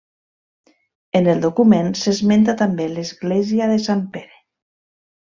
En 1.19 1.27
el 1.33 1.43
document, 1.43 1.91
s'esmenta 1.99 2.55
també 2.61 2.87
l'església 2.93 3.67
de 3.73 3.77
Sant 3.89 4.01
Pere. 4.17 4.41